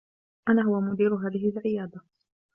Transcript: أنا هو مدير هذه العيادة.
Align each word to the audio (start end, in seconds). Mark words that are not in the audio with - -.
أنا 0.49 0.61
هو 0.61 0.81
مدير 0.81 1.15
هذه 1.15 1.49
العيادة. 1.49 2.01